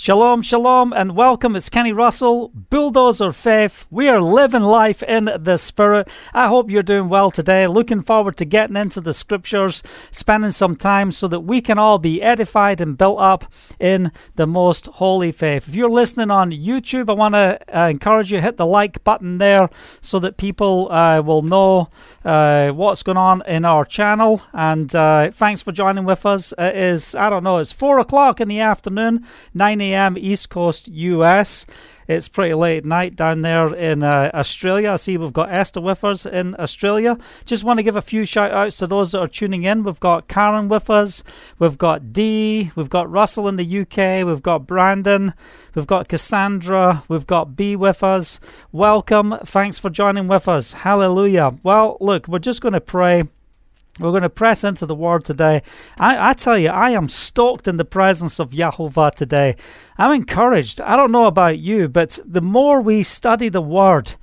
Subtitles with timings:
[0.00, 1.56] Shalom, shalom, and welcome.
[1.56, 3.84] It's Kenny Russell, Bulldozer Faith.
[3.90, 6.08] We are living life in the Spirit.
[6.32, 7.66] I hope you're doing well today.
[7.66, 9.82] Looking forward to getting into the scriptures,
[10.12, 14.46] spending some time so that we can all be edified and built up in the
[14.46, 15.66] most holy faith.
[15.66, 19.38] If you're listening on YouTube, I want to uh, encourage you hit the like button
[19.38, 19.68] there
[20.00, 21.90] so that people uh, will know
[22.24, 24.42] uh, what's going on in our channel.
[24.52, 26.54] And uh, thanks for joining with us.
[26.56, 29.87] It is, I don't know, it's four o'clock in the afternoon, 9 a.m.
[30.16, 31.66] East Coast, US.
[32.08, 34.92] It's pretty late night down there in uh, Australia.
[34.92, 37.18] I see we've got Esther with us in Australia.
[37.44, 39.84] Just want to give a few shout outs to those that are tuning in.
[39.84, 41.22] We've got Karen with us,
[41.58, 45.34] we've got Dee, we've got Russell in the UK, we've got Brandon,
[45.74, 48.40] we've got Cassandra, we've got B with us.
[48.72, 49.36] Welcome.
[49.44, 50.72] Thanks for joining with us.
[50.72, 51.58] Hallelujah.
[51.62, 53.24] Well, look, we're just going to pray
[53.98, 55.62] we're going to press into the word today.
[55.98, 59.56] I, I, tell you, I am stoked in the presence of Yahovah today.
[59.96, 60.80] I'm encouraged.
[60.80, 64.14] I don't know about you, but the more we study the word,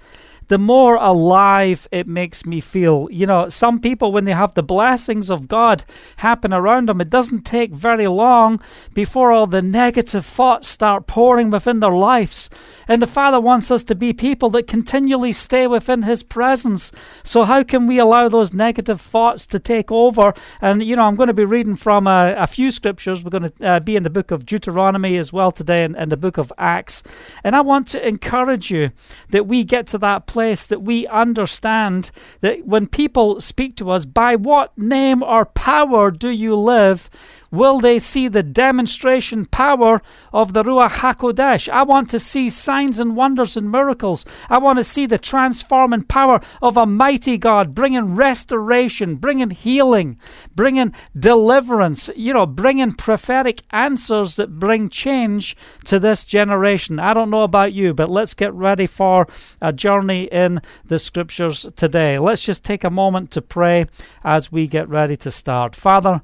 [0.47, 3.07] the more alive it makes me feel.
[3.11, 5.83] You know, some people, when they have the blessings of God
[6.17, 8.61] happen around them, it doesn't take very long
[8.93, 12.49] before all the negative thoughts start pouring within their lives.
[12.87, 16.91] And the Father wants us to be people that continually stay within His presence.
[17.23, 20.33] So, how can we allow those negative thoughts to take over?
[20.61, 23.23] And, you know, I'm going to be reading from a, a few scriptures.
[23.23, 26.11] We're going to uh, be in the book of Deuteronomy as well today and, and
[26.11, 27.01] the book of Acts.
[27.43, 28.91] And I want to encourage you
[29.29, 34.05] that we get to that place that we understand that when people speak to us,
[34.05, 37.09] by what name or power do you live?
[37.51, 40.01] Will they see the demonstration power
[40.33, 41.69] of the Ruach HaKodesh?
[41.69, 44.25] I want to see signs and wonders and miracles.
[44.49, 50.19] I want to see the transforming power of a mighty God bringing restoration, bringing healing,
[50.55, 56.99] bringing deliverance, you know, bringing prophetic answers that bring change to this generation.
[56.99, 59.27] I don't know about you, but let's get ready for
[59.61, 62.19] a journey in the scriptures today.
[62.19, 63.87] Let's just take a moment to pray
[64.23, 65.75] as we get ready to start.
[65.75, 66.21] Father,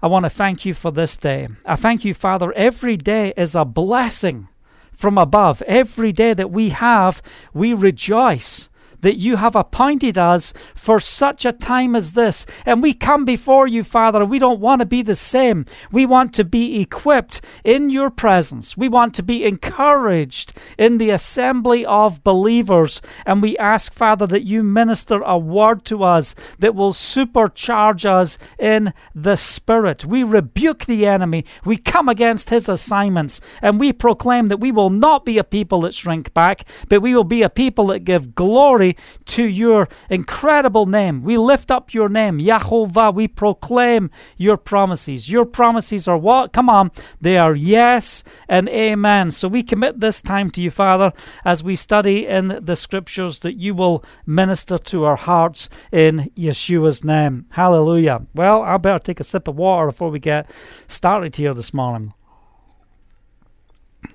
[0.00, 1.48] I want to thank you for this day.
[1.66, 2.52] I thank you, Father.
[2.52, 4.48] Every day is a blessing
[4.92, 5.62] from above.
[5.62, 7.20] Every day that we have,
[7.52, 8.68] we rejoice
[9.00, 12.46] that you have appointed us for such a time as this.
[12.64, 15.64] And we come before you, Father, we don't want to be the same.
[15.90, 18.76] We want to be equipped in your presence.
[18.76, 23.00] We want to be encouraged in the assembly of believers.
[23.26, 28.38] And we ask, Father, that you minister a word to us that will supercharge us
[28.58, 30.04] in the Spirit.
[30.04, 31.44] We rebuke the enemy.
[31.64, 33.40] We come against his assignments.
[33.62, 37.14] And we proclaim that we will not be a people that shrink back, but we
[37.14, 38.87] will be a people that give glory
[39.26, 41.22] to your incredible name.
[41.22, 43.14] We lift up your name, Yahovah.
[43.14, 45.30] We proclaim your promises.
[45.30, 46.52] Your promises are what?
[46.52, 46.90] Come on.
[47.20, 49.30] They are yes and amen.
[49.32, 51.12] So we commit this time to you, Father,
[51.44, 57.04] as we study in the scriptures that you will minister to our hearts in Yeshua's
[57.04, 57.46] name.
[57.50, 58.26] Hallelujah.
[58.34, 60.50] Well, I better take a sip of water before we get
[60.86, 62.14] started here this morning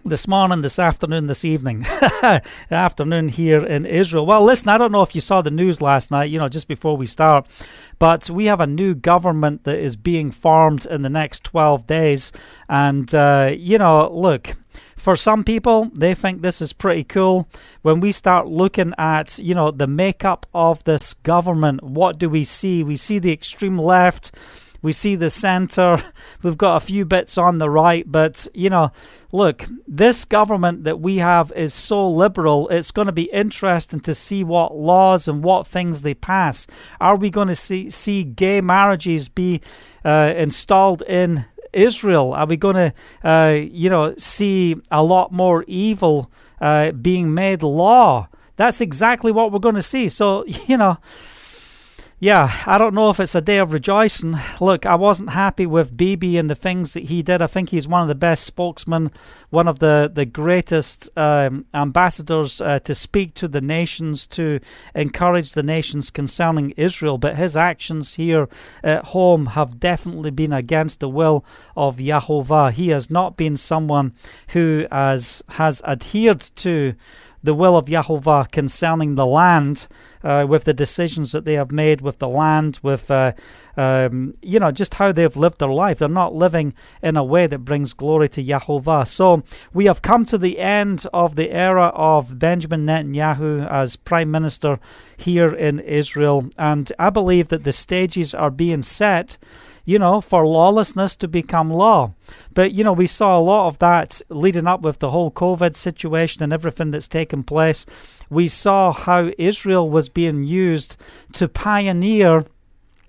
[0.05, 1.85] this morning, this afternoon, this evening,
[2.71, 4.25] afternoon here in Israel.
[4.25, 6.67] Well, listen, I don't know if you saw the news last night, you know, just
[6.67, 7.47] before we start,
[7.99, 12.31] but we have a new government that is being formed in the next 12 days.
[12.67, 14.51] And, uh, you know, look,
[14.97, 17.47] for some people, they think this is pretty cool.
[17.81, 22.43] When we start looking at, you know, the makeup of this government, what do we
[22.43, 22.83] see?
[22.83, 24.31] We see the extreme left
[24.83, 26.03] we see the center.
[26.43, 28.91] We've got a few bits on the right, but you know,
[29.31, 32.67] look, this government that we have is so liberal.
[32.69, 36.67] It's going to be interesting to see what laws and what things they pass.
[37.01, 39.61] Are we going to see see gay marriages be
[40.05, 42.33] uh, installed in Israel?
[42.33, 47.63] Are we going to, uh, you know, see a lot more evil uh, being made
[47.63, 48.27] law?
[48.55, 50.09] That's exactly what we're going to see.
[50.09, 50.97] So, you know,
[52.23, 54.37] yeah, I don't know if it's a day of rejoicing.
[54.61, 57.41] Look, I wasn't happy with Bibi and the things that he did.
[57.41, 59.11] I think he's one of the best spokesmen,
[59.49, 64.61] one of the, the greatest um, ambassadors uh, to speak to the nations, to
[64.95, 67.17] encourage the nations concerning Israel.
[67.17, 68.47] But his actions here
[68.85, 71.43] at home have definitely been against the will
[71.75, 72.71] of Yahovah.
[72.71, 74.13] He has not been someone
[74.53, 76.95] who has, has adhered to
[77.43, 79.87] the will of Yahovah concerning the land,
[80.23, 83.33] uh, with the decisions that they have made with the land, with uh,
[83.75, 85.99] um, you know just how they've lived their life.
[85.99, 89.07] They're not living in a way that brings glory to Yahovah.
[89.07, 89.43] So
[89.73, 94.79] we have come to the end of the era of Benjamin Netanyahu as prime minister
[95.17, 99.37] here in Israel, and I believe that the stages are being set
[99.85, 102.13] you know, for lawlessness to become law.
[102.53, 105.75] But, you know, we saw a lot of that leading up with the whole COVID
[105.75, 107.85] situation and everything that's taken place.
[108.29, 110.97] We saw how Israel was being used
[111.33, 112.45] to pioneer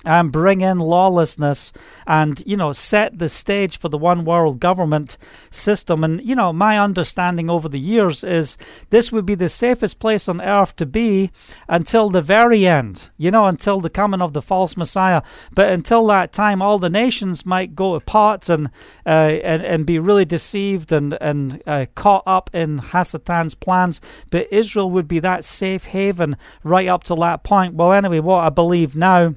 [0.05, 1.73] and bring in lawlessness
[2.06, 5.17] and you know set the stage for the one world government
[5.51, 6.05] system.
[6.05, 8.56] And you know my understanding over the years is
[8.91, 11.31] this would be the safest place on earth to be
[11.69, 15.23] until the very end you know until the coming of the false messiah.
[15.55, 18.69] But until that time all the nations might go apart and
[19.06, 24.01] uh, and, and be really deceived and and uh, caught up in Hasatan's plans.
[24.31, 27.75] But Israel would be that safe haven right up to that point.
[27.75, 29.35] Well anyway what I believe now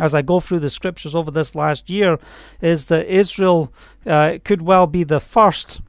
[0.00, 2.18] as I go through the scriptures over this last year,
[2.60, 3.72] is that Israel
[4.06, 5.80] uh, could well be the first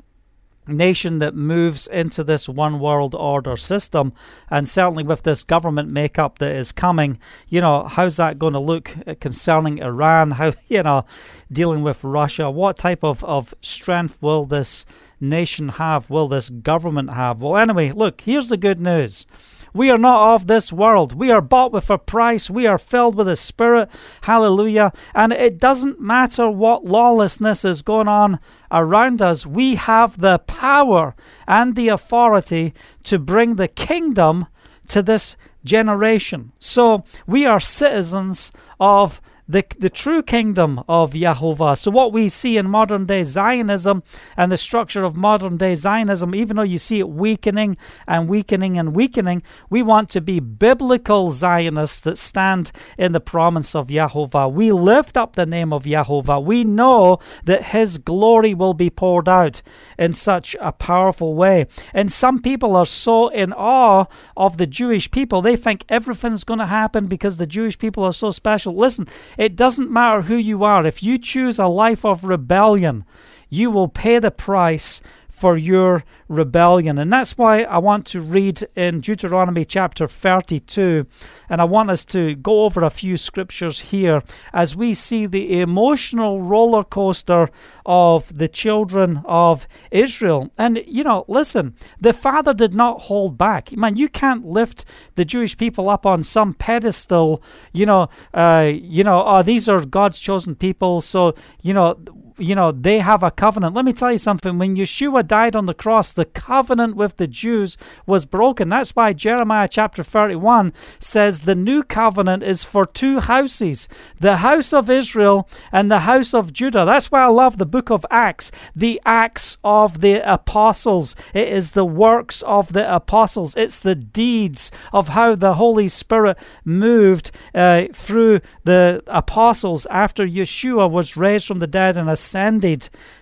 [0.68, 4.14] nation that moves into this one world order system.
[4.50, 7.20] And certainly with this government makeup that is coming
[7.50, 10.32] you know how's that going to look concerning iran?
[10.44, 11.06] How you know
[11.52, 12.50] dealing with russia?
[12.50, 14.86] What type of, of strength will this
[15.20, 16.10] nation have?
[16.10, 17.42] Will this government have?
[17.42, 19.26] Well anyway look here's the good news
[19.74, 21.14] we are not of this world.
[21.14, 22.50] We are bought with a price.
[22.50, 23.90] We are filled with the Spirit.
[24.22, 24.94] Hallelujah.
[25.16, 28.40] And it doesn't matter what lawlessness is going on
[28.72, 29.46] around us.
[29.46, 31.16] We have the power
[31.48, 32.74] and the authority
[33.04, 34.48] to bring the kingdom
[34.88, 36.52] to this generation.
[36.60, 41.78] So we are citizens of the, the true kingdom of Yahovah.
[41.78, 44.04] So, what we see in modern day Zionism
[44.38, 48.78] and the structure of modern day Zionism, even though you see it weakening and weakening
[48.78, 54.52] and weakening, we want to be biblical Zionists that stand in the promise of Yahovah.
[54.52, 56.44] We lift up the name of Yahovah.
[56.44, 59.62] We know that His glory will be poured out
[59.98, 61.68] in such a powerful way.
[61.94, 64.06] And some people are so in awe
[64.38, 68.14] of the Jewish people, they think everything's going to happen because the Jewish people are
[68.14, 68.76] so special.
[68.76, 69.08] Listen,
[69.38, 70.86] it doesn't matter who you are.
[70.86, 73.06] If you choose a life of rebellion,
[73.50, 75.02] you will pay the price
[75.34, 77.00] for your rebellion.
[77.00, 81.08] And that's why I want to read in Deuteronomy chapter 32.
[81.50, 84.22] And I want us to go over a few scriptures here
[84.54, 87.50] as we see the emotional roller coaster
[87.84, 90.52] of the children of Israel.
[90.56, 93.76] And, you know, listen, the Father did not hold back.
[93.76, 97.42] Man, you can't lift the Jewish people up on some pedestal,
[97.74, 101.02] you know, uh, you know, oh, these are God's chosen people.
[101.02, 101.34] So,
[101.64, 101.98] you know,
[102.44, 103.74] you know, they have a covenant.
[103.74, 104.58] Let me tell you something.
[104.58, 108.70] When Yeshua died on the cross, the covenant with the Jews was broken.
[108.70, 113.88] That's why Jeremiah chapter 31 says the new covenant is for two houses
[114.20, 116.86] the house of Israel and the house of Judah.
[116.86, 121.16] That's why I love the book of Acts, the Acts of the apostles.
[121.34, 126.38] It is the works of the apostles, it's the deeds of how the Holy Spirit
[126.66, 132.33] moved uh, through the apostles after Yeshua was raised from the dead and ascended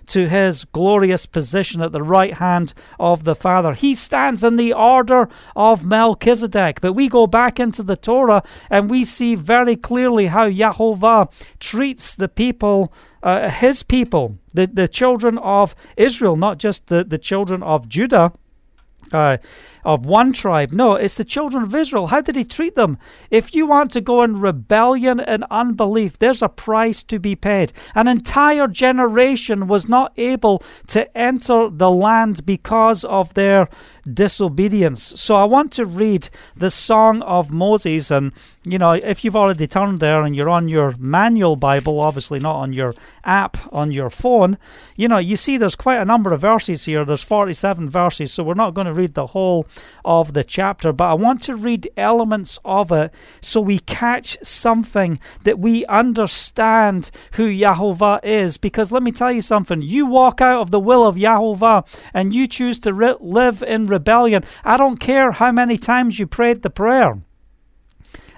[0.07, 3.73] to his glorious position at the right hand of the Father.
[3.73, 6.81] He stands in the order of Melchizedek.
[6.81, 12.15] But we go back into the Torah and we see very clearly how Yahovah treats
[12.15, 12.93] the people,
[13.23, 18.33] uh, his people, the, the children of Israel, not just the, the children of Judah.
[19.11, 19.37] Uh,
[19.83, 20.71] of one tribe.
[20.71, 22.07] No, it's the children of Israel.
[22.07, 22.97] How did he treat them?
[23.29, 27.73] If you want to go in rebellion and unbelief, there's a price to be paid.
[27.95, 33.69] An entire generation was not able to enter the land because of their
[34.11, 35.13] disobedience.
[35.19, 38.11] So I want to read the Song of Moses.
[38.11, 38.31] And,
[38.63, 42.55] you know, if you've already turned there and you're on your manual Bible, obviously not
[42.55, 44.57] on your app on your phone,
[44.95, 47.05] you know, you see there's quite a number of verses here.
[47.05, 48.33] There's 47 verses.
[48.33, 49.67] So we're not going to read the whole
[50.03, 55.19] of the chapter, but I want to read elements of it so we catch something
[55.43, 58.57] that we understand who Yahovah is.
[58.57, 62.33] Because let me tell you something you walk out of the will of Yahovah and
[62.33, 64.43] you choose to re- live in rebellion.
[64.63, 67.21] I don't care how many times you prayed the prayer.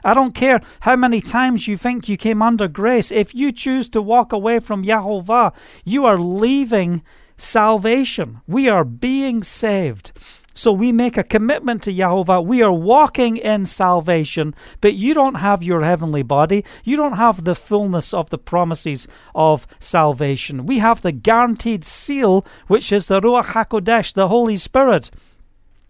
[0.03, 3.11] I don't care how many times you think you came under grace.
[3.11, 5.55] If you choose to walk away from Yahovah,
[5.85, 7.03] you are leaving
[7.37, 8.41] salvation.
[8.45, 10.11] We are being saved.
[10.55, 12.45] So we make a commitment to Yahovah.
[12.45, 16.63] We are walking in salvation, but you don't have your heavenly body.
[16.83, 20.67] You don't have the fullness of the promises of salvation.
[20.67, 25.09] We have the guaranteed seal, which is the Ruach HaKodesh, the Holy Spirit.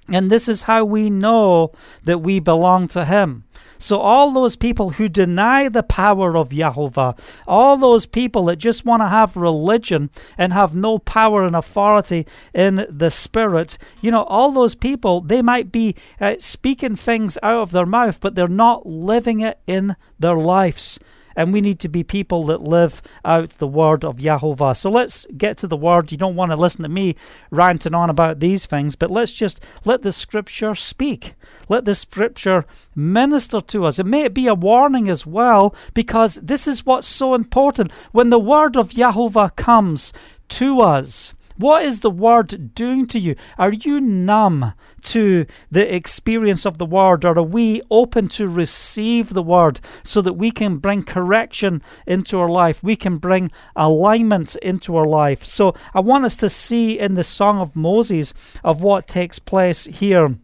[0.10, 1.72] And this is how we know
[2.04, 3.46] that we belong to Him.
[3.84, 8.86] So, all those people who deny the power of Yahovah, all those people that just
[8.86, 14.24] want to have religion and have no power and authority in the Spirit, you know,
[14.24, 18.48] all those people, they might be uh, speaking things out of their mouth, but they're
[18.48, 20.98] not living it in their lives.
[21.36, 24.76] And we need to be people that live out the word of Yahovah.
[24.76, 26.12] So let's get to the word.
[26.12, 27.16] You don't want to listen to me
[27.52, 31.34] ranting on about these things, but let's just let the scripture speak.
[31.70, 34.00] Let the scripture minister to us.
[34.00, 37.92] It may be a warning as well, because this is what's so important.
[38.12, 40.14] When the word of Yahovah comes
[40.50, 43.36] to us, what is the word doing to you?
[43.58, 49.34] Are you numb to the experience of the word, or are we open to receive
[49.34, 52.84] the word so that we can bring correction into our life?
[52.84, 55.44] We can bring alignment into our life.
[55.44, 58.34] So I want us to see in the Song of Moses
[58.64, 60.38] of what takes place here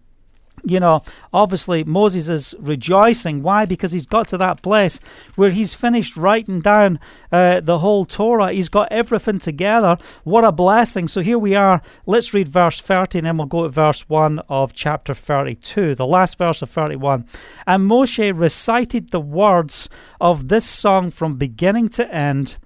[0.64, 1.02] you know,
[1.34, 3.42] obviously Moses is rejoicing.
[3.42, 3.66] Why?
[3.66, 5.00] Because he's got to that place
[5.36, 7.00] where he's finished writing down
[7.32, 8.52] uh, the whole Torah.
[8.52, 9.98] He's got everything together.
[10.24, 11.08] What a blessing.
[11.08, 11.82] So here we are.
[12.06, 16.06] Let's read verse 30 and then we'll go to verse 1 of chapter 32, the
[16.06, 17.26] last verse of 31.
[17.66, 19.90] And Moshe recited the words
[20.20, 22.58] of this song from beginning to end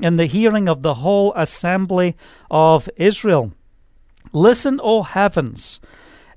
[0.00, 2.14] in the hearing of the whole assembly
[2.50, 3.52] of Israel.
[4.32, 5.80] Listen, O heavens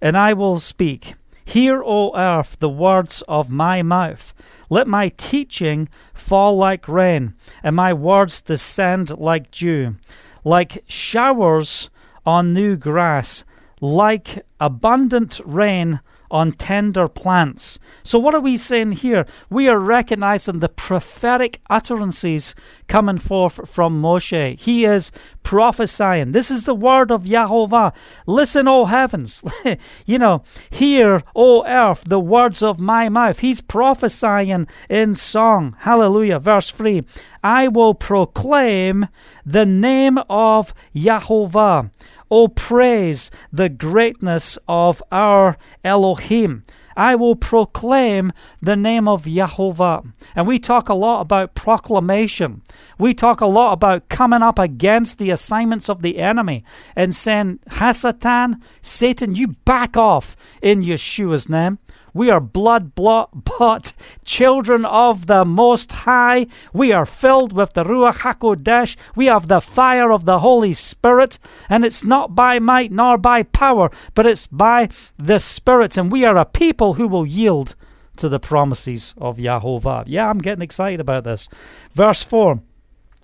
[0.01, 1.15] and I will speak.
[1.46, 4.34] Hear, O earth, the words of my mouth.
[4.70, 9.98] Let my teaching fall like rain, and my words descend like dew,
[10.43, 11.89] like showers
[12.25, 13.43] on new grass,
[13.81, 16.00] like abundant rain
[16.31, 17.77] on tender plants.
[18.03, 19.25] So, what are we saying here?
[19.50, 22.55] We are recognizing the prophetic utterances
[22.88, 24.59] coming forth from Moshe.
[24.59, 25.11] He is
[25.43, 26.31] prophesying.
[26.31, 27.93] This is the word of Yahovah.
[28.25, 29.43] Listen, O heavens.
[30.05, 33.39] you know, hear, O earth, the words of my mouth.
[33.39, 35.75] He's prophesying in song.
[35.79, 36.39] Hallelujah.
[36.39, 37.03] Verse 3
[37.43, 39.07] I will proclaim
[39.45, 41.91] the name of Yahovah.
[42.33, 46.63] Oh, praise the greatness of our Elohim.
[46.95, 50.13] I will proclaim the name of Yahovah.
[50.33, 52.61] And we talk a lot about proclamation.
[52.97, 56.63] We talk a lot about coming up against the assignments of the enemy
[56.95, 61.79] and saying, Hasatan, Satan, you back off in Yeshua's name.
[62.13, 63.94] We are blood bought
[64.25, 66.48] children of the Most High.
[66.74, 68.98] We are filled with the Ruach HaKodesh.
[69.15, 71.39] We have the fire of the Holy Spirit.
[71.70, 75.98] And it's not by might nor by power, but it's by the Spirit.
[75.98, 77.75] And we are a people who will yield
[78.18, 80.03] to the promises of Yahovah.
[80.08, 81.48] Yeah, I'm getting excited about this.
[81.94, 82.62] Verse 4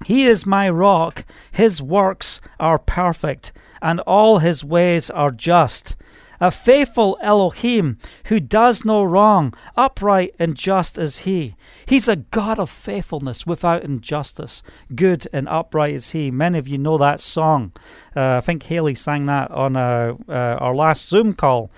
[0.06, 3.52] He is my rock, his works are perfect,
[3.82, 5.96] and all his ways are just
[6.40, 11.56] a faithful Elohim who does no wrong, upright and just as he.
[11.86, 14.62] He's a God of faithfulness without injustice.
[14.96, 16.32] Good and upright is he.
[16.32, 17.74] Many of you know that song.
[18.16, 21.72] Uh, I think Haley sang that on uh, uh, our last Zoom call.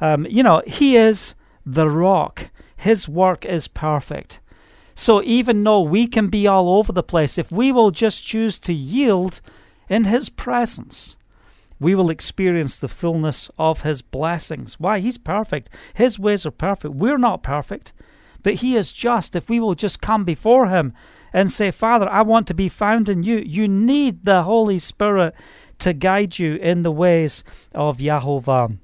[0.00, 4.40] Um, you know, he is the rock, his work is perfect.
[4.94, 8.58] So even though we can be all over the place, if we will just choose
[8.60, 9.40] to yield
[9.88, 11.16] in his presence,
[11.80, 14.78] we will experience the fullness of His blessings.
[14.78, 15.00] Why?
[15.00, 15.70] He's perfect.
[15.94, 16.94] His ways are perfect.
[16.94, 17.92] We're not perfect,
[18.42, 19.34] but He is just.
[19.34, 20.92] If we will just come before Him
[21.32, 25.34] and say, Father, I want to be found in you, you need the Holy Spirit
[25.78, 27.42] to guide you in the ways
[27.74, 28.76] of Yahovah.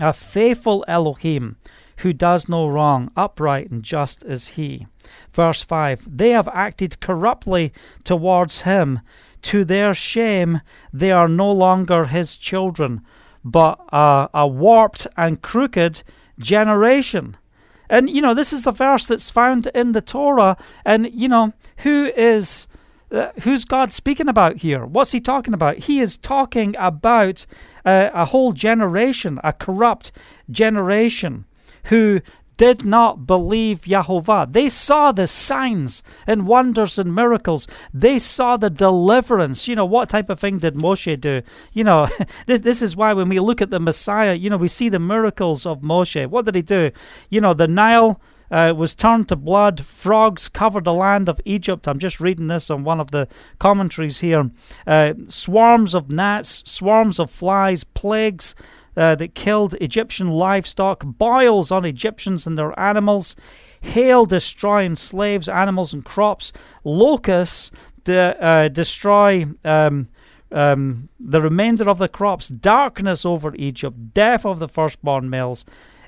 [0.00, 1.56] A faithful Elohim
[1.98, 4.86] who does no wrong, upright and just as He.
[5.32, 7.72] Verse 5 They have acted corruptly
[8.02, 9.00] towards Him
[9.44, 10.60] to their shame,
[10.92, 13.02] they are no longer his children,
[13.44, 16.02] but a, a warped and crooked
[16.38, 17.36] generation.
[17.88, 20.56] And, you know, this is the verse that's found in the Torah.
[20.84, 22.66] And, you know, who is.
[23.12, 24.84] Uh, who's God speaking about here?
[24.84, 25.76] What's he talking about?
[25.76, 27.46] He is talking about
[27.84, 30.10] uh, a whole generation, a corrupt
[30.50, 31.44] generation
[31.84, 32.22] who
[32.56, 34.52] did not believe Yahovah.
[34.52, 37.66] They saw the signs and wonders and miracles.
[37.92, 39.66] They saw the deliverance.
[39.68, 41.42] You know, what type of thing did Moshe do?
[41.72, 42.08] You know,
[42.46, 44.98] this, this is why when we look at the Messiah, you know, we see the
[44.98, 46.26] miracles of Moshe.
[46.28, 46.90] What did he do?
[47.30, 48.20] You know, the Nile.
[48.50, 49.84] Uh, was turned to blood.
[49.84, 51.88] Frogs covered the land of Egypt.
[51.88, 53.26] I'm just reading this on one of the
[53.58, 54.50] commentaries here.
[54.86, 58.54] Uh, swarms of gnats, swarms of flies, plagues,
[58.96, 63.36] uh, that killed Egyptian livestock, boils on Egyptians and their animals,
[63.80, 66.52] hail destroying slaves, animals, and crops,
[66.84, 67.70] locusts
[68.04, 70.08] de- uh, destroy um,
[70.52, 75.64] um, the remainder of the crops, darkness over Egypt, death of the firstborn males.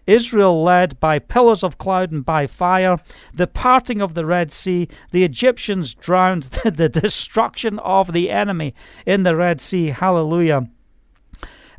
[0.07, 2.99] Israel led by pillars of cloud and by fire,
[3.35, 8.73] the parting of the Red Sea, the Egyptians drowned, the destruction of the enemy
[9.05, 9.89] in the Red Sea.
[9.89, 10.69] Hallelujah.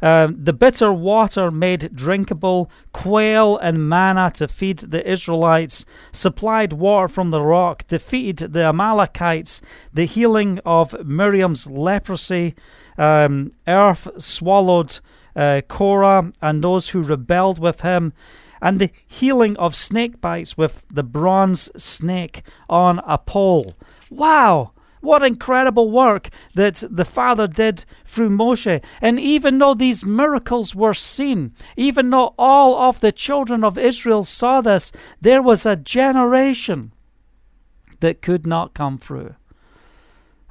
[0.02, 7.08] Um, the bitter water made drinkable, quail and manna to feed the Israelites, supplied water
[7.08, 9.62] from the rock, defeated the Amalekites,
[9.94, 12.56] the healing of Miriam's leprosy,
[12.98, 15.00] um, earth swallowed
[15.36, 18.14] uh, Korah and those who rebelled with him,
[18.62, 23.76] and the healing of snake bites with the bronze snake on a pole.
[24.10, 24.72] Wow!
[25.08, 28.84] What incredible work that the Father did through Moshe.
[29.02, 34.24] And even though these miracles were seen, even though all of the children of Israel
[34.24, 36.92] saw this, there was a generation
[38.02, 39.36] that could not come through.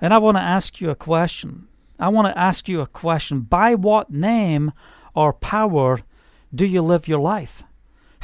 [0.01, 1.69] And I want to ask you a question.
[2.01, 3.41] I want to ask you a question.
[3.41, 4.73] By what name
[5.15, 6.01] or power
[6.55, 7.63] do you live your life?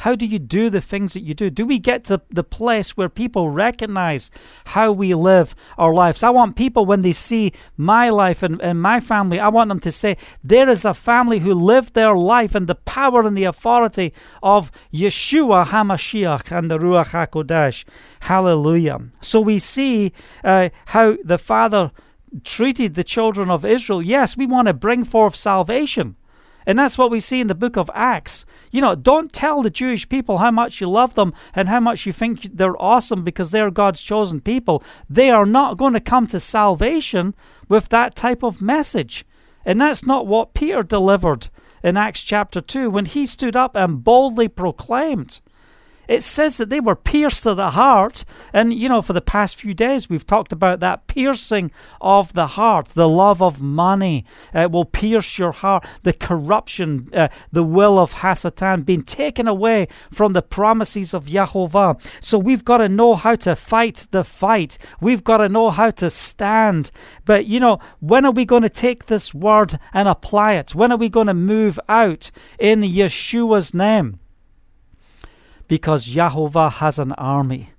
[0.03, 1.49] How do you do the things that you do?
[1.49, 4.29] Do we get to the place where people recognize
[4.65, 6.23] how we live our lives?
[6.23, 9.79] I want people, when they see my life and, and my family, I want them
[9.79, 13.45] to say, there is a family who lived their life in the power and the
[13.45, 17.85] authority of Yeshua HaMashiach and the Ruach HaKodesh.
[18.19, 18.99] Hallelujah.
[19.21, 20.11] So we see
[20.43, 21.91] uh, how the Father
[22.43, 24.01] treated the children of Israel.
[24.01, 26.17] Yes, we want to bring forth salvation.
[26.65, 28.45] And that's what we see in the book of Acts.
[28.71, 32.05] You know, don't tell the Jewish people how much you love them and how much
[32.05, 34.83] you think they're awesome because they're God's chosen people.
[35.09, 37.35] They are not going to come to salvation
[37.69, 39.25] with that type of message.
[39.65, 41.49] And that's not what Peter delivered
[41.83, 45.41] in Acts chapter 2 when he stood up and boldly proclaimed
[46.07, 48.25] it says that they were pierced to the heart.
[48.51, 52.47] And, you know, for the past few days, we've talked about that piercing of the
[52.47, 57.99] heart, the love of money uh, will pierce your heart, the corruption, uh, the will
[57.99, 62.01] of Hasatan being taken away from the promises of Yahovah.
[62.21, 64.77] So we've got to know how to fight the fight.
[65.01, 66.91] We've got to know how to stand.
[67.25, 70.75] But, you know, when are we going to take this word and apply it?
[70.75, 74.19] When are we going to move out in Yeshua's name?
[75.67, 77.71] Because Yahovah has an army.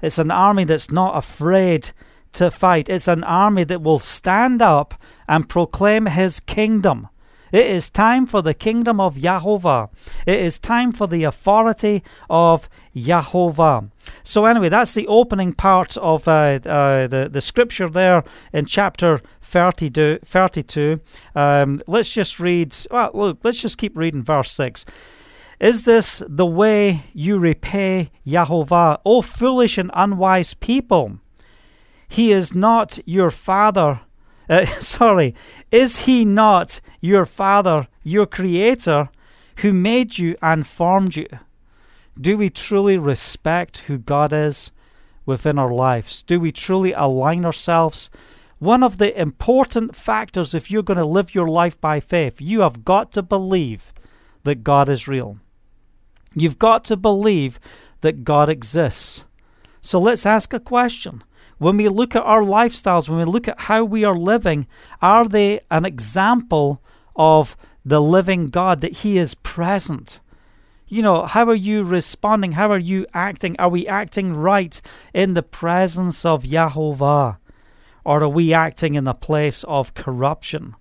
[0.00, 1.90] It's an army that's not afraid
[2.34, 2.88] to fight.
[2.88, 4.94] It's an army that will stand up
[5.28, 7.08] and proclaim his kingdom.
[7.50, 9.88] It is time for the kingdom of Yahovah.
[10.26, 13.90] It is time for the authority of Yahovah.
[14.22, 19.20] So, anyway, that's the opening part of uh, uh, the, the scripture there in chapter
[19.40, 20.18] 32.
[20.24, 21.00] 32.
[21.34, 24.84] Um, let's just read, well, look, let's just keep reading verse 6.
[25.60, 31.18] Is this the way you repay Yahovah, O foolish and unwise people?
[32.06, 34.00] He is not your father.
[34.48, 35.34] Uh, sorry,
[35.72, 39.10] is he not your father, your creator,
[39.58, 41.28] who made you and formed you?
[42.20, 44.70] Do we truly respect who God is
[45.26, 46.22] within our lives?
[46.22, 48.10] Do we truly align ourselves?
[48.60, 52.60] One of the important factors, if you're going to live your life by faith, you
[52.60, 53.92] have got to believe
[54.44, 55.38] that God is real.
[56.40, 57.58] You've got to believe
[58.00, 59.24] that God exists.
[59.80, 61.22] So let's ask a question.
[61.58, 64.66] When we look at our lifestyles, when we look at how we are living,
[65.02, 66.82] are they an example
[67.16, 70.20] of the living God, that He is present?
[70.86, 72.52] You know, how are you responding?
[72.52, 73.56] How are you acting?
[73.58, 74.80] Are we acting right
[75.12, 77.38] in the presence of Yahovah?
[78.04, 80.76] Or are we acting in a place of corruption?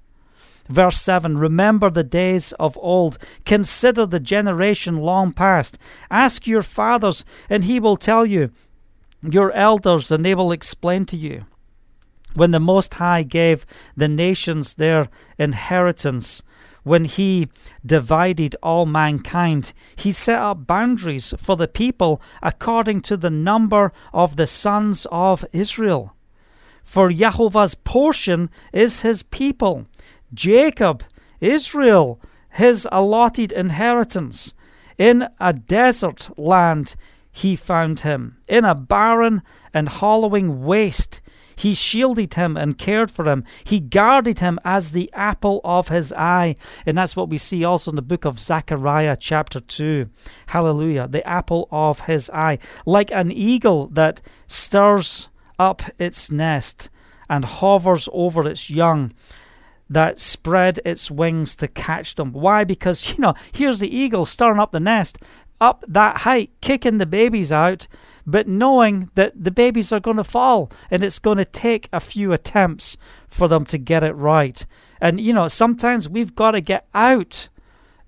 [0.70, 5.78] Verse 7 Remember the days of old, consider the generation long past.
[6.12, 8.52] Ask your fathers, and he will tell you,
[9.22, 11.46] your elders, and they will explain to you.
[12.34, 16.44] When the Most High gave the nations their inheritance,
[16.84, 17.50] when he
[17.86, 24.36] divided all mankind, he set up boundaries for the people according to the number of
[24.36, 26.14] the sons of Israel.
[26.84, 29.88] For Jehovah's portion is his people
[30.34, 31.04] Jacob,
[31.40, 34.54] Israel, his allotted inheritance.
[34.98, 36.96] In a desert land
[37.32, 41.22] he found him, in a barren and hollowing waste.
[41.56, 43.44] He shielded him and cared for him.
[43.64, 46.56] He guarded him as the apple of his eye.
[46.86, 50.08] And that's what we see also in the book of Zechariah, chapter 2.
[50.48, 51.08] Hallelujah.
[51.08, 52.60] The apple of his eye.
[52.86, 56.90] Like an eagle that stirs up its nest
[57.28, 59.12] and hovers over its young
[59.90, 62.34] that spread its wings to catch them.
[62.34, 62.64] Why?
[62.64, 65.18] Because, you know, here's the eagle stirring up the nest
[65.60, 67.88] up that height, kicking the babies out,
[68.26, 72.00] but knowing that the babies are going to fall and it's going to take a
[72.00, 72.98] few attempts
[73.28, 74.66] for them to get it right.
[75.02, 77.50] And, you know, sometimes we've got to get out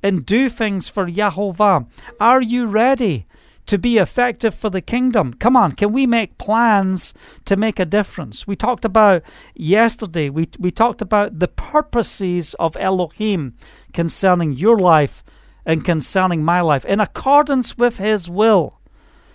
[0.03, 1.87] and do things for Yahovah.
[2.19, 3.25] Are you ready
[3.69, 5.31] to be effective for the kingdom.
[5.31, 7.13] Come on, can we make plans
[7.45, 8.47] to make a difference?
[8.47, 9.21] We talked about
[9.53, 13.53] yesterday, we, we talked about the purposes of Elohim
[13.93, 15.23] concerning your life
[15.67, 18.79] and concerning my life in accordance with his will.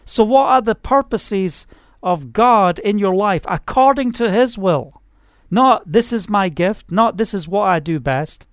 [0.04, 1.64] So, what are the purposes
[2.02, 5.00] of God in your life according to his will?
[5.48, 8.48] Not this is my gift, not this is what I do best,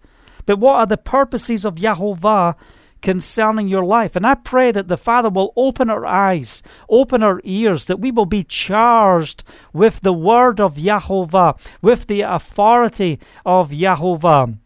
[0.45, 2.55] but what are the purposes of Yahovah
[3.01, 4.15] concerning your life.
[4.15, 8.11] And I pray that the Father will open our eyes, open our ears, that we
[8.11, 14.57] will be charged with the word of Yahovah, with the authority of Yahovah.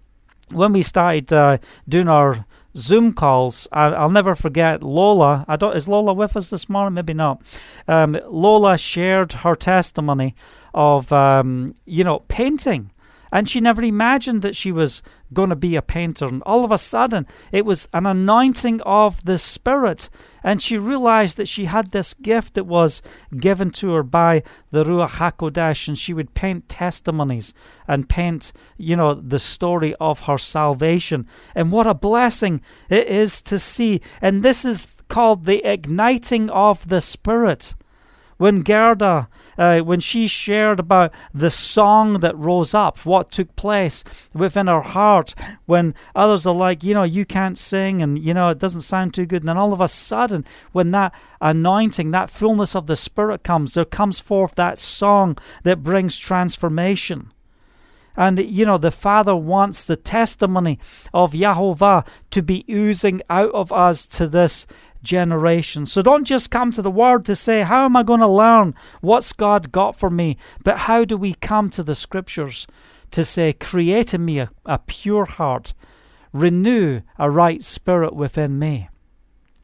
[0.52, 2.46] When we started uh, doing our
[2.76, 3.68] Zoom calls.
[3.72, 5.46] I, will never forget Lola.
[5.48, 5.76] I don't.
[5.76, 6.94] Is Lola with us this morning?
[6.94, 7.42] Maybe not.
[7.88, 10.36] Um, Lola shared her testimony
[10.74, 12.92] of um, you know painting
[13.36, 16.26] and she never imagined that she was going to be a painter.
[16.26, 20.08] And all of a sudden, it was an anointing of the Spirit.
[20.42, 23.02] And she realized that she had this gift that was
[23.36, 25.90] given to her by the Ruach HaKodesh.
[25.90, 27.54] And she would paint testimonies
[27.90, 31.28] and paint, you know, the story of her salvation.
[31.54, 34.00] And what a blessing it is to see.
[34.22, 37.76] And this is called the igniting of the Spirit.
[38.38, 44.04] When Gerda uh, when she shared about the song that rose up, what took place
[44.34, 45.34] within her heart,
[45.66, 49.14] when others are like, you know, you can't sing and, you know, it doesn't sound
[49.14, 49.42] too good.
[49.42, 53.74] And then all of a sudden, when that anointing, that fullness of the Spirit comes,
[53.74, 57.32] there comes forth that song that brings transformation.
[58.18, 60.80] And, you know, the Father wants the testimony
[61.14, 64.66] of Yahovah to be oozing out of us to this
[65.06, 65.86] generation.
[65.86, 68.76] So don't just come to the Word to say, How am I going to learn
[69.00, 70.38] what's God got for me?
[70.64, 72.68] But how do we come to the Scriptures
[73.12, 75.74] to say, Create in me a, a pure heart,
[76.34, 78.90] renew a right spirit within me?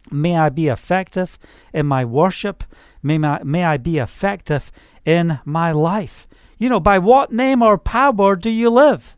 [0.09, 1.37] May I be effective
[1.73, 2.63] in my worship.
[3.03, 4.71] May, my, may I be effective
[5.05, 6.27] in my life.
[6.57, 9.15] You know, by what name or power do you live?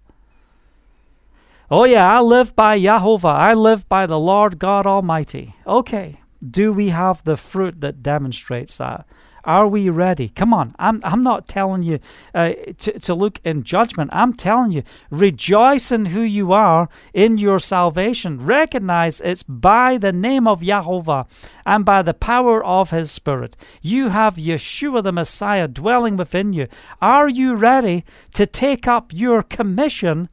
[1.76, 3.34] Oh, yeah, I live by Yahovah.
[3.34, 5.56] I live by the Lord God Almighty.
[5.66, 6.22] Okay.
[6.48, 9.08] Do we have the fruit that demonstrates that?
[9.44, 10.30] Are we ready?
[10.30, 10.76] Come on.
[10.78, 11.98] I'm, I'm not telling you
[12.36, 14.12] uh, to, to look in judgment.
[14.14, 18.38] I'm telling you, rejoice in who you are in your salvation.
[18.38, 21.28] Recognize it's by the name of Yahovah
[21.66, 23.58] and by the power of His Spirit.
[23.82, 26.68] You have Yeshua the Messiah dwelling within you.
[27.02, 28.06] Are you ready
[28.36, 30.30] to take up your commission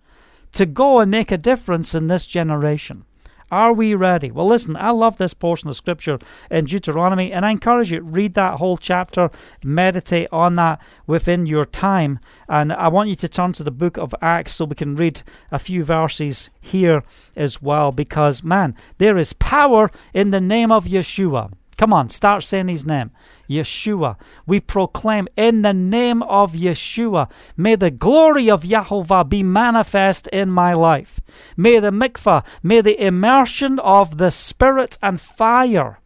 [0.53, 3.05] to go and make a difference in this generation.
[3.53, 4.31] Are we ready?
[4.31, 6.21] Well, listen, I love this portion of scripture
[6.53, 9.29] in Deuteronomy, and I encourage you read that whole chapter,
[9.65, 12.21] meditate on that within your time.
[12.49, 15.23] And I want you to turn to the book of Acts so we can read
[15.51, 17.03] a few verses here
[17.35, 21.51] as well, because man, there is power in the name of Yeshua.
[21.81, 23.11] Come on, start saying his name.
[23.49, 24.17] Yeshua.
[24.47, 27.31] We proclaim in the name of Yeshua.
[27.57, 31.21] May the glory of Yahovah be manifest in my life.
[31.57, 36.01] May the mikvah, may the immersion of the Spirit and fire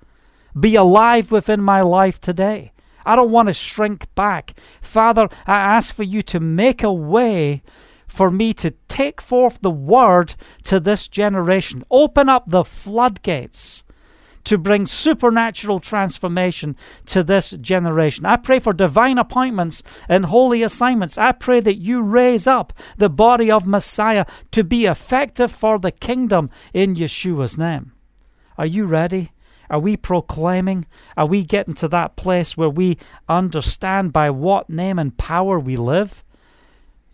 [0.57, 2.71] be alive within my life today.
[3.05, 4.55] I don't want to shrink back.
[4.81, 7.65] Father, I ask for you to make a way
[8.07, 11.83] for me to take forth the word to this generation.
[11.91, 13.83] Open up the floodgates
[14.44, 16.76] to bring supernatural transformation
[17.07, 18.26] to this generation.
[18.26, 21.18] I pray for divine appointments and holy assignments.
[21.18, 25.92] I pray that you raise up the body of Messiah to be effective for the
[25.92, 27.92] kingdom in Yeshua's name.
[28.57, 29.33] Are you ready?
[29.70, 30.87] Are we proclaiming?
[31.16, 35.76] Are we getting to that place where we understand by what name and power we
[35.76, 36.22] live?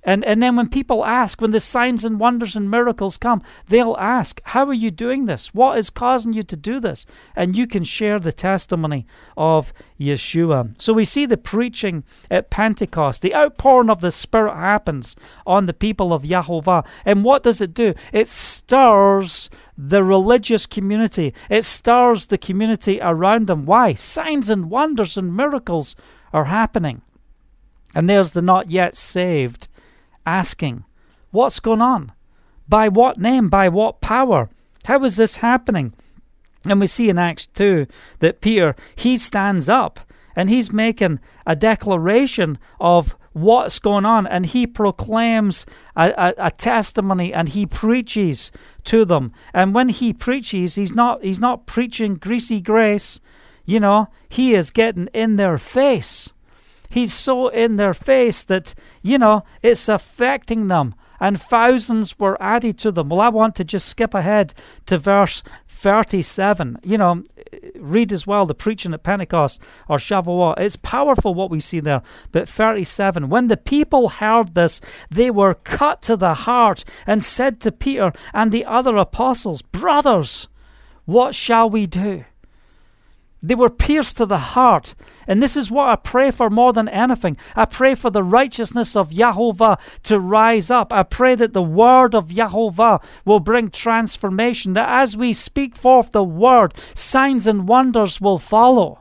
[0.02, 3.96] And, and then when people ask, when the signs and wonders and miracles come, they'll
[3.98, 5.52] ask, How are you doing this?
[5.52, 7.04] What is causing you to do this?
[7.36, 10.80] And you can share the testimony of Yeshua.
[10.80, 13.20] So we see the preaching at Pentecost.
[13.20, 16.86] The outpouring of the Spirit happens on the people of Yahovah.
[17.04, 17.94] And what does it do?
[18.12, 23.66] It stirs the religious community, it stirs the community around them.
[23.66, 23.94] Why?
[23.94, 25.94] Signs and wonders and miracles
[26.32, 27.02] are happening.
[27.94, 29.68] And there's the not yet saved
[30.26, 30.84] asking,
[31.30, 32.12] What's going on?
[32.68, 33.48] By what name?
[33.48, 34.50] By what power?
[34.86, 35.92] How is this happening?
[36.64, 37.86] And we see in Acts 2
[38.18, 40.00] that Peter, he stands up
[40.36, 45.64] and he's making a declaration of what's going on and he proclaims
[45.96, 48.50] a, a, a, testimony and he preaches
[48.82, 53.20] to them and when he preaches he's not he's not preaching greasy grace
[53.64, 56.32] you know he is getting in their face
[56.90, 60.94] He's so in their face that, you know, it's affecting them.
[61.20, 63.10] and thousands were added to them.
[63.10, 64.54] Well, I want to just skip ahead
[64.86, 66.78] to verse 37.
[66.82, 67.24] You know,
[67.76, 70.58] read as well the preaching at Pentecost or Shavuot.
[70.58, 72.02] It's powerful what we see there.
[72.32, 77.60] But 37, when the people heard this, they were cut to the heart and said
[77.60, 80.48] to Peter and the other apostles, Brothers,
[81.04, 82.24] what shall we do?
[83.42, 84.94] They were pierced to the heart.
[85.26, 87.36] And this is what I pray for more than anything.
[87.56, 90.92] I pray for the righteousness of Yahovah to rise up.
[90.92, 96.12] I pray that the word of Yahovah will bring transformation, that as we speak forth
[96.12, 99.00] the word, signs and wonders will follow.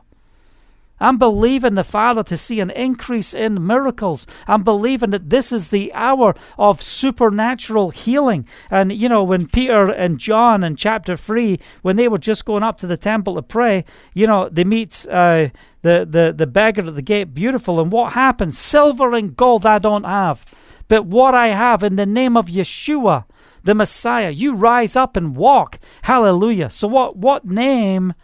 [1.00, 4.26] I'm believing the Father to see an increase in miracles.
[4.46, 8.46] I'm believing that this is the hour of supernatural healing.
[8.70, 12.62] And, you know, when Peter and John in chapter 3, when they were just going
[12.62, 13.84] up to the temple to pray,
[14.14, 15.48] you know, they meet uh,
[15.82, 17.80] the, the, the beggar at the gate, beautiful.
[17.80, 18.58] And what happens?
[18.58, 20.44] Silver and gold I don't have,
[20.88, 23.24] but what I have in the name of Yeshua,
[23.62, 25.78] the Messiah, you rise up and walk.
[26.02, 26.70] Hallelujah.
[26.70, 28.14] So, what, what name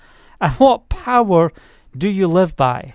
[0.40, 1.52] and what power?
[1.96, 2.94] Do you live by?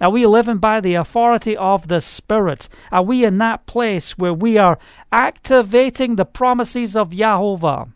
[0.00, 2.68] Are we living by the authority of the Spirit?
[2.92, 4.78] Are we in that place where we are
[5.10, 7.92] activating the promises of Yahovah?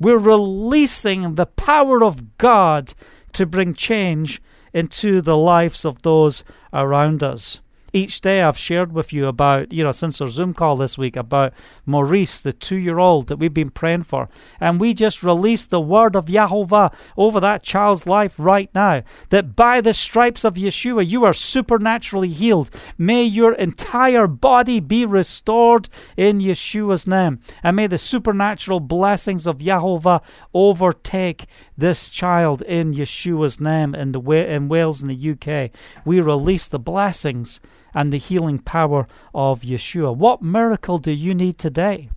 [0.00, 2.94] We're releasing the power of God
[3.32, 7.60] to bring change into the lives of those around us
[7.96, 11.16] each day I've shared with you about, you know, since our Zoom call this week,
[11.16, 11.54] about
[11.86, 14.28] Maurice, the two year old that we've been praying for.
[14.60, 19.02] And we just released the word of Yahovah over that child's life right now.
[19.30, 22.68] That by the stripes of Yeshua, you are supernaturally healed.
[22.98, 27.40] May your entire body be restored in Yeshua's name.
[27.62, 34.20] And may the supernatural blessings of Yahovah overtake this child in Yeshua's name in, the,
[34.20, 35.70] in Wales and the UK.
[36.04, 37.60] We release the blessings
[37.94, 40.16] and the healing power of Yeshua.
[40.16, 42.10] What miracle do you need today?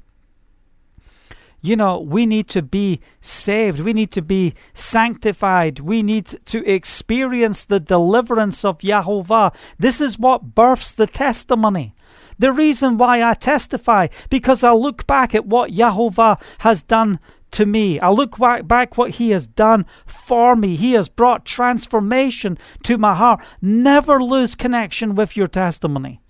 [1.61, 3.81] You know, we need to be saved.
[3.81, 5.79] We need to be sanctified.
[5.79, 9.53] We need to experience the deliverance of Yahovah.
[9.77, 11.95] This is what births the testimony.
[12.37, 17.19] The reason why I testify, because I look back at what Yahovah has done
[17.51, 17.99] to me.
[17.99, 20.75] I look back what He has done for me.
[20.75, 23.41] He has brought transformation to my heart.
[23.61, 26.21] Never lose connection with your testimony.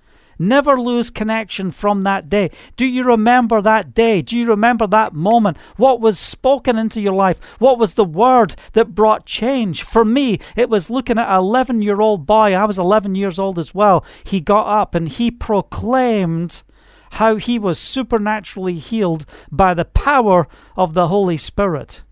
[0.42, 2.50] Never lose connection from that day.
[2.78, 4.22] Do you remember that day?
[4.22, 5.58] Do you remember that moment?
[5.76, 7.44] What was spoken into your life?
[7.60, 9.84] What was the word that brought change?
[9.84, 12.54] For me, it was looking at an 11 year old boy.
[12.54, 14.06] I was 11 years old as well.
[14.24, 16.64] He got up and he proclaimed
[17.12, 22.04] how he was supernaturally healed by the power of the Holy Spirit.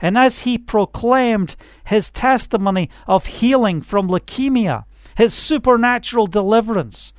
[0.00, 4.84] And as he proclaimed his testimony of healing from leukemia,
[5.16, 7.12] his supernatural deliverance,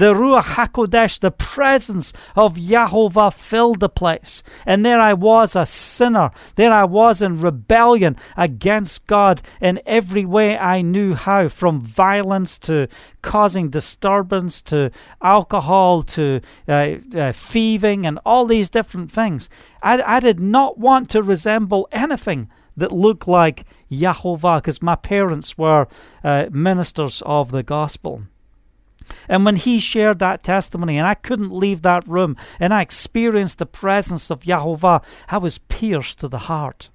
[0.00, 4.42] the Ruach HaKodesh, the presence of Yahovah filled the place.
[4.64, 6.30] And there I was, a sinner.
[6.54, 12.56] There I was in rebellion against God in every way I knew how, from violence
[12.60, 12.88] to
[13.20, 19.50] causing disturbance to alcohol to uh, uh, thieving and all these different things.
[19.82, 25.58] I, I did not want to resemble anything that looked like Yahovah because my parents
[25.58, 25.88] were
[26.24, 28.22] uh, ministers of the gospel.
[29.28, 33.58] And when he shared that testimony, and I couldn't leave that room, and I experienced
[33.58, 36.88] the presence of Yahovah, I was pierced to the heart.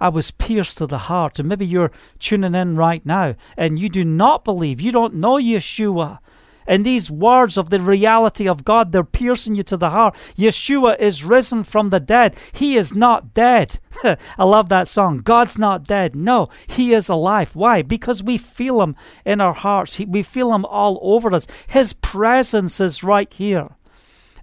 [0.00, 1.38] I was pierced to the heart.
[1.38, 5.36] And maybe you're tuning in right now and you do not believe, you don't know
[5.36, 6.18] Yeshua.
[6.66, 10.14] And these words of the reality of God, they're piercing you to the heart.
[10.36, 12.36] Yeshua is risen from the dead.
[12.52, 13.78] He is not dead.
[14.04, 15.18] I love that song.
[15.18, 16.14] God's not dead.
[16.14, 17.54] No, He is alive.
[17.54, 17.82] Why?
[17.82, 19.98] Because we feel Him in our hearts.
[20.00, 21.46] we feel Him all over us.
[21.66, 23.70] His presence is right here.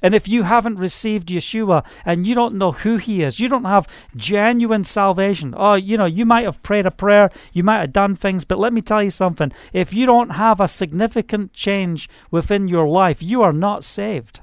[0.02, 3.66] And if you haven't received Yeshua and you don't know who he is, you don't
[3.66, 5.54] have genuine salvation.
[5.56, 8.60] Oh, you know, you might have prayed a prayer, you might have done things, but
[8.60, 9.52] let me tell you something.
[9.74, 14.42] If you don't have a significant change within your life, you are not saved.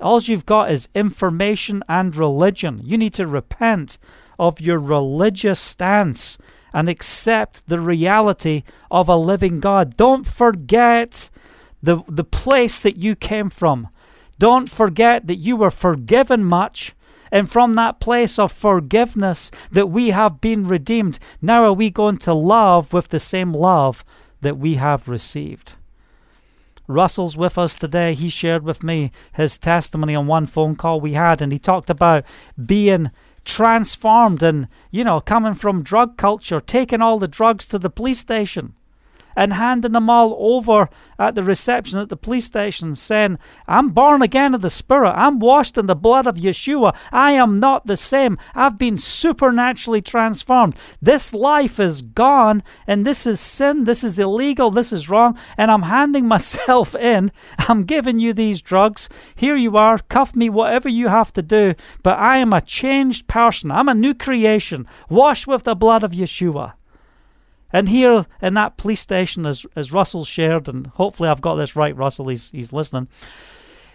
[0.00, 2.80] All you've got is information and religion.
[2.82, 3.98] You need to repent
[4.38, 6.38] of your religious stance
[6.74, 9.96] and accept the reality of a living God.
[9.96, 11.30] Don't forget
[11.82, 13.88] the, the place that you came from.
[14.38, 16.94] Don't forget that you were forgiven much.
[17.30, 22.18] And from that place of forgiveness that we have been redeemed, now are we going
[22.18, 24.04] to love with the same love
[24.42, 25.74] that we have received.
[26.86, 28.12] Russell's with us today.
[28.12, 31.88] He shared with me his testimony on one phone call we had, and he talked
[31.88, 32.24] about
[32.62, 33.10] being
[33.44, 38.18] transformed and, you know, coming from drug culture, taking all the drugs to the police
[38.18, 38.74] station
[39.36, 44.22] and handing them all over at the reception at the police station, saying, I'm born
[44.22, 45.12] again of the Spirit.
[45.12, 46.94] I'm washed in the blood of Yeshua.
[47.10, 48.38] I am not the same.
[48.54, 50.76] I've been supernaturally transformed.
[51.00, 53.84] This life is gone, and this is sin.
[53.84, 54.70] This is illegal.
[54.70, 55.38] This is wrong.
[55.56, 57.30] And I'm handing myself in.
[57.68, 59.08] I'm giving you these drugs.
[59.34, 59.98] Here you are.
[59.98, 61.74] Cuff me, whatever you have to do.
[62.02, 63.70] But I am a changed person.
[63.70, 66.74] I'm a new creation, washed with the blood of Yeshua.
[67.72, 71.74] And here in that police station, as, as Russell shared, and hopefully I've got this
[71.74, 73.08] right, Russell, he's, he's listening.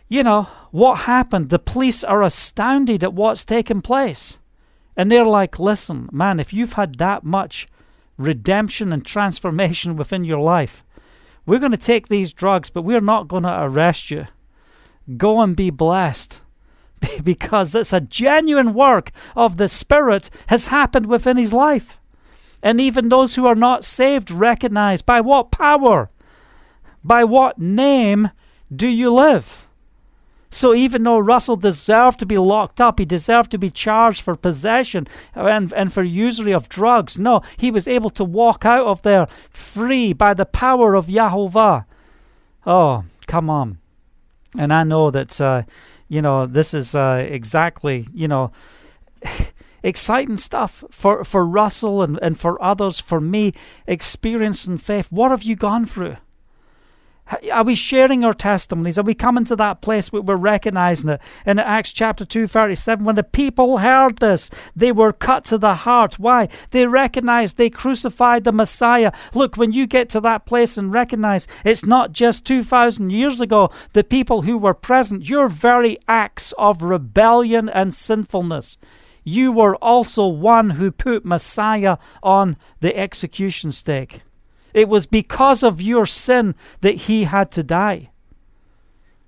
[0.10, 1.50] You know, what happened?
[1.50, 4.40] The police are astounded at what's taken place.
[4.96, 7.68] And they're like, listen, man, if you've had that much
[8.18, 10.84] redemption and transformation within your life,
[11.46, 14.28] we're going to take these drugs, but we're not going to arrest you.
[15.16, 16.42] Go and be blessed
[17.24, 21.97] because it's a genuine work of the Spirit has happened within his life.
[22.68, 26.10] And even those who are not saved recognize by what power,
[27.02, 28.32] by what name
[28.70, 29.66] do you live?
[30.50, 34.36] So even though Russell deserved to be locked up, he deserved to be charged for
[34.36, 37.18] possession and, and for usury of drugs.
[37.18, 41.86] No, he was able to walk out of there free by the power of Yahovah.
[42.66, 43.78] Oh, come on.
[44.58, 45.64] And I know that, uh,
[46.10, 48.52] you know, this is uh, exactly, you know,
[49.88, 53.54] exciting stuff for, for Russell and, and for others, for me,
[53.88, 55.12] experiencing faith.
[55.12, 56.18] What have you gone through?
[57.52, 58.98] Are we sharing our testimonies?
[58.98, 61.22] Are we coming to that place where we're recognizing it?
[61.46, 65.76] In Acts chapter 2, 37, when the people heard this, they were cut to the
[65.76, 66.18] heart.
[66.18, 66.48] Why?
[66.72, 69.12] They recognized they crucified the Messiah.
[69.34, 73.72] Look, when you get to that place and recognize it's not just 2,000 years ago,
[73.92, 78.78] the people who were present, your very acts of rebellion and sinfulness
[79.28, 84.22] you were also one who put Messiah on the execution stake.
[84.74, 88.12] It was because of your sin that he had to die,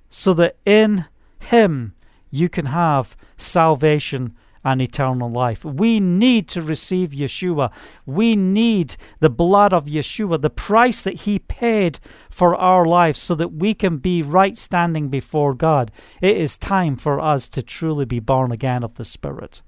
[0.10, 1.06] so that in
[1.38, 1.96] him
[2.32, 5.66] you can have salvation and eternal life.
[5.66, 7.70] We need to receive Yeshua.
[8.06, 13.36] We need the blood of Yeshua, the price that He paid for our lives, so
[13.36, 15.92] that we can be right standing before God.
[16.22, 19.62] It is time for us to truly be born again of the Spirit.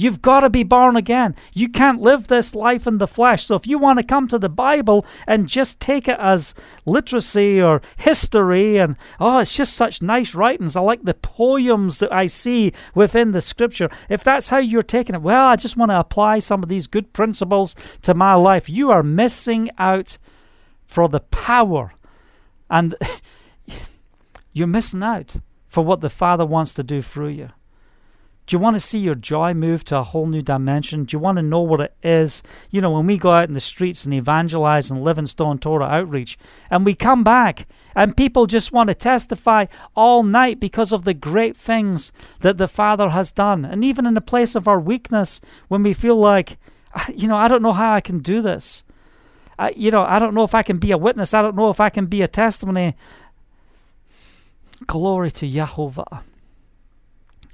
[0.00, 1.36] You've got to be born again.
[1.52, 3.44] You can't live this life in the flesh.
[3.44, 6.54] So if you want to come to the Bible and just take it as
[6.86, 10.74] literacy or history and, oh, it's just such nice writings.
[10.74, 13.90] I like the poems that I see within the scripture.
[14.08, 16.86] If that's how you're taking it, well, I just want to apply some of these
[16.86, 18.70] good principles to my life.
[18.70, 20.16] You are missing out
[20.86, 21.92] for the power.
[22.70, 22.94] And
[24.54, 25.36] you're missing out
[25.68, 27.50] for what the Father wants to do through you.
[28.50, 31.04] Do you want to see your joy move to a whole new dimension?
[31.04, 32.42] Do you want to know what it is?
[32.68, 36.36] You know, when we go out in the streets and evangelize and Livingstone Torah outreach,
[36.68, 41.14] and we come back and people just want to testify all night because of the
[41.14, 42.10] great things
[42.40, 43.64] that the Father has done.
[43.64, 46.58] And even in the place of our weakness, when we feel like,
[46.96, 48.82] ah, you know, I don't know how I can do this.
[49.60, 51.34] I, you know, I don't know if I can be a witness.
[51.34, 52.96] I don't know if I can be a testimony.
[54.88, 56.22] Glory to Yahovah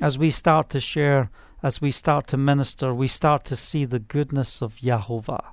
[0.00, 1.30] as we start to share,
[1.62, 5.44] as we start to minister, we start to see the goodness of Yahovah.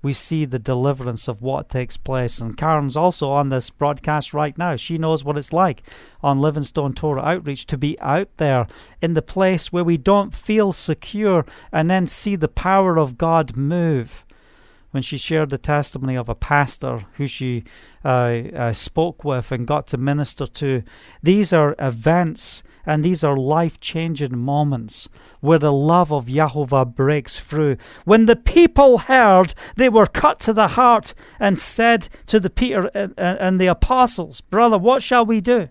[0.00, 2.38] We see the deliverance of what takes place.
[2.38, 4.76] And Karen's also on this broadcast right now.
[4.76, 5.82] She knows what it's like
[6.22, 8.68] on Livingstone Torah Outreach to be out there
[9.02, 13.56] in the place where we don't feel secure and then see the power of God
[13.56, 14.24] move
[14.90, 17.64] when she shared the testimony of a pastor who she
[18.04, 20.82] uh, uh, spoke with and got to minister to.
[21.22, 27.38] These are events and these are life changing moments where the love of Yahovah breaks
[27.38, 27.76] through.
[28.04, 32.90] When the people heard, they were cut to the heart and said to the Peter
[32.94, 35.68] and, and the apostles, Brother, what shall we do?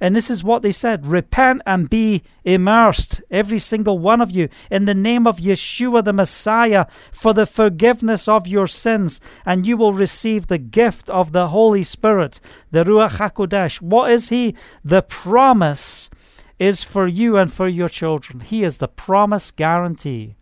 [0.00, 4.48] And this is what they said Repent and be immersed, every single one of you,
[4.70, 9.76] in the name of Yeshua the Messiah, for the forgiveness of your sins, and you
[9.76, 13.80] will receive the gift of the Holy Spirit, the Ruach HaKodesh.
[13.80, 14.54] What is He?
[14.84, 16.10] The promise
[16.58, 18.40] is for you and for your children.
[18.40, 20.36] He is the promise guarantee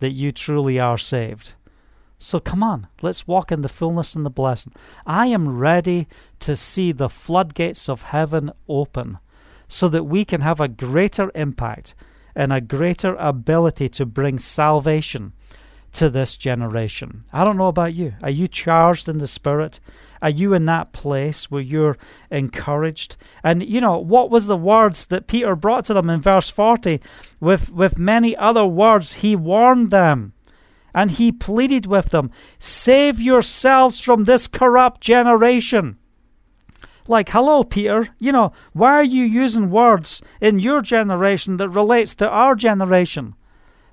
[0.00, 1.54] that you truly are saved.
[2.18, 4.72] So come on, let's walk in the fullness and the blessing.
[5.04, 6.08] I am ready
[6.40, 9.18] to see the floodgates of heaven open
[9.68, 11.94] so that we can have a greater impact
[12.34, 15.32] and a greater ability to bring salvation
[15.92, 17.24] to this generation.
[17.32, 18.14] I don't know about you.
[18.22, 19.80] Are you charged in the Spirit?
[20.20, 21.96] Are you in that place where you're
[22.30, 23.16] encouraged?
[23.42, 27.00] And you know, what was the words that Peter brought to them in verse 40?
[27.40, 30.34] With with many other words he warned them
[30.96, 35.98] And he pleaded with them, Save yourselves from this corrupt generation.
[37.06, 42.14] Like, hello, Peter, you know, why are you using words in your generation that relates
[42.16, 43.34] to our generation?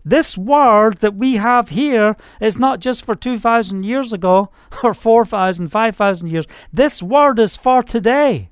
[0.06, 4.50] This word that we have here is not just for 2,000 years ago
[4.84, 6.46] or 4,000, 5,000 years.
[6.72, 8.50] This word is for today.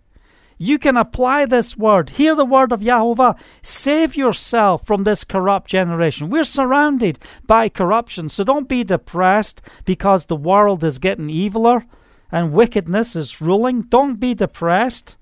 [0.62, 2.12] You can apply this word.
[2.12, 3.38] Hear the word of Yahovah.
[3.64, 6.30] Save yourself from this corrupt generation.
[6.30, 11.86] We're surrounded by corruption, so don't be depressed because the world is getting eviler
[12.32, 13.82] and wickedness is ruling.
[13.82, 15.18] Don't be depressed.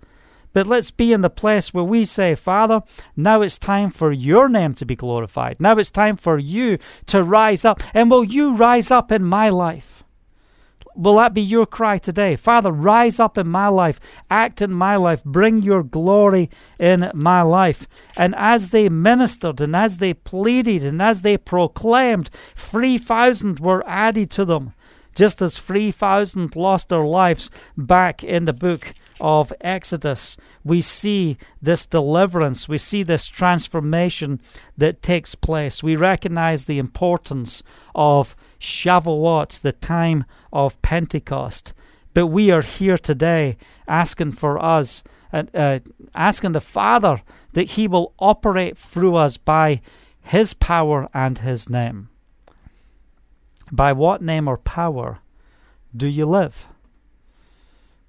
[0.51, 2.81] But let's be in the place where we say, Father,
[3.15, 5.57] now it's time for your name to be glorified.
[5.59, 7.81] Now it's time for you to rise up.
[7.93, 9.98] And will you rise up in my life?
[10.99, 12.35] Will that be your cry today?
[12.35, 17.41] Father, rise up in my life, act in my life, bring your glory in my
[17.41, 17.87] life.
[18.17, 24.29] And as they ministered and as they pleaded and as they proclaimed, 3,000 were added
[24.31, 24.73] to them,
[25.15, 30.35] just as 3,000 lost their lives back in the book of Exodus,
[30.65, 34.41] we see this deliverance, we see this transformation
[34.77, 35.81] that takes place.
[35.81, 37.63] We recognize the importance
[37.95, 41.74] of Shavuot, the time of Pentecost.
[42.14, 43.57] But we are here today
[43.88, 45.80] asking for us, uh, uh,
[46.16, 47.22] asking the Father
[47.53, 49.82] that He will operate through us by
[50.22, 52.10] His power and His name.
[53.72, 55.20] By what name or power
[55.95, 56.68] do you live?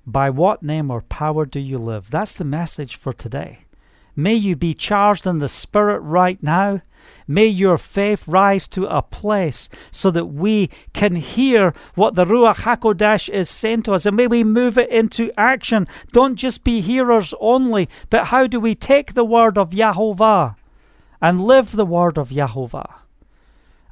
[0.07, 2.11] By what name or power do you live?
[2.11, 3.61] That's the message for today.
[4.17, 6.83] May you be charged in the Spirit right now.
[7.27, 12.63] May your faith rise to a place so that we can hear what the Ruach
[12.63, 15.87] HaKodesh is saying to us and may we move it into action.
[16.13, 20.57] Don't just be hearers only, but how do we take the word of Yahovah
[21.23, 22.95] and live the word of Yahovah?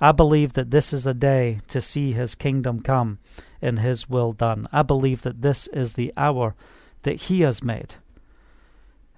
[0.01, 3.19] I believe that this is a day to see his kingdom come
[3.61, 4.69] in his will done.
[4.73, 6.55] I believe that this is the hour
[7.03, 7.97] that he has made.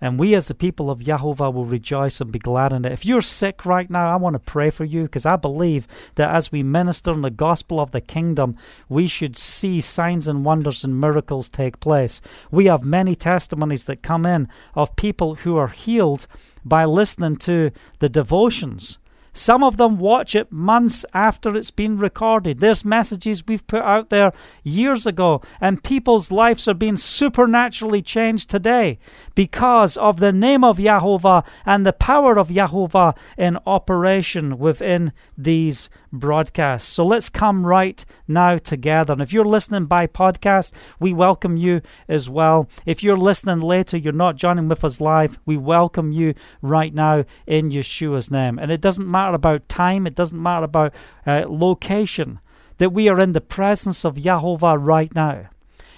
[0.01, 2.92] And we as the people of Yahovah will rejoice and be glad in it.
[2.92, 6.30] If you're sick right now, I want to pray for you because I believe that
[6.30, 8.57] as we minister in the gospel of the kingdom,
[8.88, 12.20] we should see signs and wonders and miracles take place.
[12.51, 16.26] We have many testimonies that come in of people who are healed
[16.64, 18.98] by listening to the devotions
[19.32, 22.58] some of them watch it months after it's been recorded.
[22.58, 24.32] There's messages we've put out there
[24.64, 28.98] years ago, and people's lives are being supernaturally changed today
[29.34, 35.88] because of the name of Yahovah and the power of Yahovah in operation within these
[36.12, 36.88] broadcasts.
[36.88, 39.12] So let's come right now together.
[39.12, 42.68] And if you're listening by podcast, we welcome you as well.
[42.84, 47.24] If you're listening later, you're not joining with us live, we welcome you right now
[47.46, 48.58] in Yeshua's name.
[48.58, 50.94] And it doesn't matter about time, it doesn't matter about
[51.26, 52.40] uh, location,
[52.78, 55.48] that we are in the presence of Yahovah right now.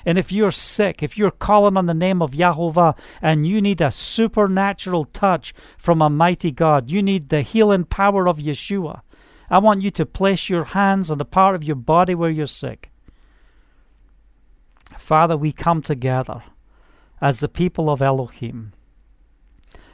[0.05, 3.81] And if you're sick, if you're calling on the name of Yahovah and you need
[3.81, 9.03] a supernatural touch from a mighty God, you need the healing power of Yeshua.
[9.49, 12.47] I want you to place your hands on the part of your body where you're
[12.47, 12.91] sick.
[14.99, 16.43] Father, we come together
[17.21, 18.73] as the people of Elohim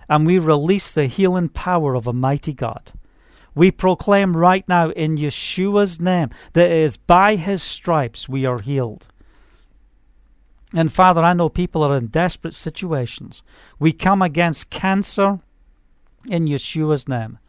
[0.08, 2.92] and we release the healing power of a mighty God.
[3.58, 8.60] We proclaim right now in Yeshua's name that it is by his stripes we are
[8.60, 9.08] healed.
[10.72, 13.42] And Father, I know people are in desperate situations.
[13.80, 15.40] We come against cancer
[16.30, 17.40] in Yeshua's name.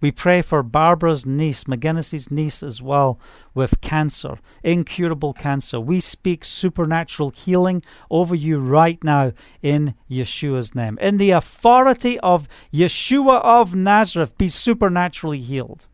[0.00, 3.18] We pray for Barbara's niece, McGinnis's niece as well,
[3.54, 5.80] with cancer, incurable cancer.
[5.80, 9.32] We speak supernatural healing over you right now
[9.62, 10.98] in Yeshua's name.
[11.00, 15.88] In the authority of Yeshua of Nazareth, be supernaturally healed.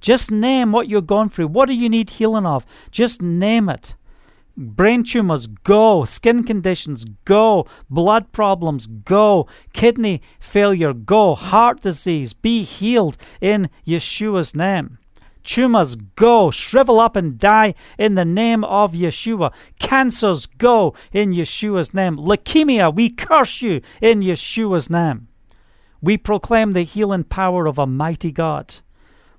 [0.00, 1.48] Just name what you're going through.
[1.48, 2.64] What do you need healing of?
[2.90, 3.94] Just name it.
[4.56, 6.04] Brain tumors, go.
[6.04, 7.66] Skin conditions, go.
[7.88, 9.46] Blood problems, go.
[9.72, 11.34] Kidney failure, go.
[11.34, 14.98] Heart disease, be healed in Yeshua's name.
[15.42, 16.50] Tumors, go.
[16.50, 19.52] Shrivel up and die in the name of Yeshua.
[19.78, 22.16] Cancers, go in Yeshua's name.
[22.16, 25.28] Leukemia, we curse you in Yeshua's name.
[26.02, 28.76] We proclaim the healing power of a mighty God.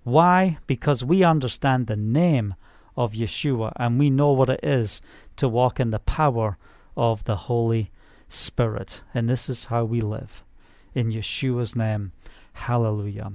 [0.03, 0.57] Why?
[0.67, 2.55] Because we understand the name
[2.95, 5.01] of Yeshua, and we know what it is
[5.37, 6.57] to walk in the power
[6.95, 7.91] of the Holy
[8.27, 9.01] Spirit.
[9.13, 10.43] And this is how we live.
[10.93, 12.11] In Yeshua's name,
[12.53, 13.33] hallelujah.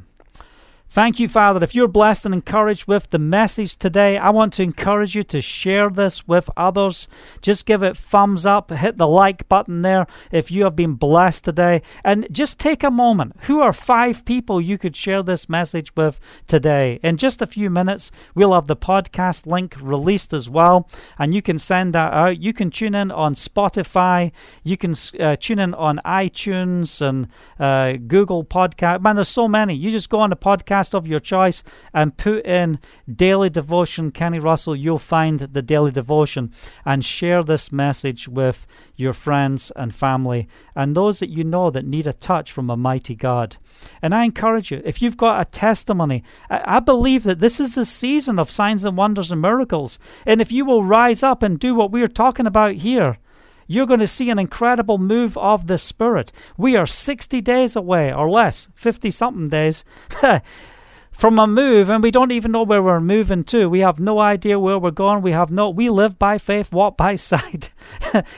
[0.97, 1.63] Thank you, Father.
[1.63, 5.43] If you're blessed and encouraged with the message today, I want to encourage you to
[5.43, 7.07] share this with others.
[7.43, 11.45] Just give it thumbs up, hit the like button there if you have been blessed
[11.45, 11.83] today.
[12.03, 13.37] And just take a moment.
[13.41, 16.99] Who are five people you could share this message with today?
[17.03, 20.89] In just a few minutes, we'll have the podcast link released as well,
[21.19, 22.41] and you can send that out.
[22.41, 24.33] You can tune in on Spotify,
[24.65, 27.29] you can uh, tune in on iTunes and
[27.61, 29.03] uh, Google Podcast.
[29.03, 29.75] Man, there's so many.
[29.75, 31.63] You just go on the podcast podcast of your choice
[31.93, 32.79] and put in
[33.13, 34.77] Daily Devotion Kenny Russell.
[34.77, 36.53] You'll find the Daily Devotion
[36.85, 38.67] and share this message with
[38.97, 42.77] your friends and family and those that you know that need a touch from a
[42.77, 43.57] mighty God.
[44.03, 47.75] And I encourage you, if you've got a testimony, I, I believe that this is
[47.75, 49.99] the season of signs and wonders and miracles.
[50.25, 53.19] And if you will rise up and do what we're talking about here,
[53.67, 56.31] you're going to see an incredible move of the Spirit.
[56.57, 59.85] We are 60 days away or less, 50 something days
[61.17, 63.69] from a move and we don't even know where we're moving to.
[63.69, 65.23] We have no idea where we're going.
[65.23, 67.71] We have no we live by faith, walk by sight.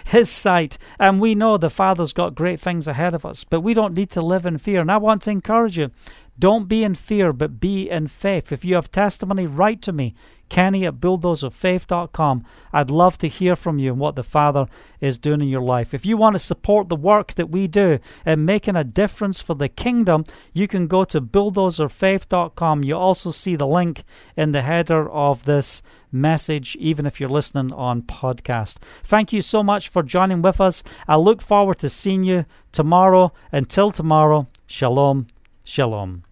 [0.05, 0.79] His sight.
[0.99, 3.45] And we know the Father's got great things ahead of us.
[3.45, 4.81] But we don't need to live in fear.
[4.81, 5.91] And I want to encourage you.
[6.39, 8.53] Don't be in fear, but be in faith.
[8.53, 10.14] If you have testimony, write to me,
[10.49, 12.45] Kenny at bulldozerfaith.com.
[12.72, 14.66] I'd love to hear from you and what the Father
[15.01, 15.93] is doing in your life.
[15.93, 19.55] If you want to support the work that we do in making a difference for
[19.55, 22.84] the kingdom, you can go to bulldozerfaith.com.
[22.84, 24.05] You also see the link
[24.36, 28.78] in the header of this message, even if you're listening on podcast.
[29.03, 30.82] Thank you so much for joining with us.
[31.07, 33.32] I look forward to seeing you tomorrow.
[33.53, 35.26] Until tomorrow, shalom,
[35.64, 36.28] shalom.